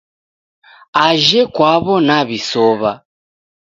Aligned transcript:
Ajhe 1.07 1.41
kwaw'o 1.53 1.95
naw'isow'a 2.07 2.91